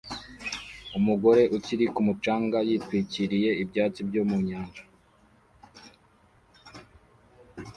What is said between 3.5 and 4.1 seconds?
ibyatsi